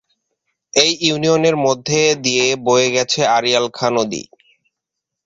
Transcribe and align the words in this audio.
এই 0.73 0.91
ইউনিয়নের 1.01 1.55
মধ্য 1.57 1.87
দিয়ে 2.23 2.45
বয়ে 2.65 2.89
গেছে 2.91 3.21
আড়িয়াল 3.27 3.65
খাঁ 3.69 3.91
নদী। 3.91 4.23